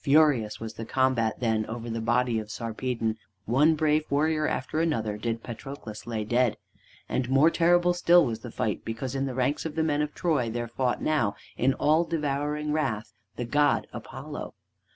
Furious 0.00 0.58
was 0.58 0.74
the 0.74 0.84
combat 0.84 1.38
then 1.38 1.64
over 1.66 1.88
the 1.88 2.00
body 2.00 2.40
of 2.40 2.50
Sarpedon. 2.50 3.16
One 3.44 3.76
brave 3.76 4.02
warrior 4.10 4.48
after 4.48 4.80
another 4.80 5.16
did 5.16 5.44
Patroclus 5.44 6.04
lay 6.04 6.24
dead. 6.24 6.56
And 7.08 7.30
more 7.30 7.48
terrible 7.48 7.94
still 7.94 8.26
was 8.26 8.40
the 8.40 8.50
fight 8.50 8.84
because 8.84 9.14
in 9.14 9.26
the 9.26 9.36
ranks 9.36 9.64
of 9.64 9.76
the 9.76 9.84
men 9.84 10.02
of 10.02 10.12
Troy 10.16 10.50
there 10.50 10.66
fought 10.66 11.00
now, 11.00 11.36
in 11.56 11.74
all 11.74 12.02
devouring 12.02 12.72
wrath, 12.72 13.12
the 13.36 13.44
god 13.44 13.86
Apollo. 13.92 14.54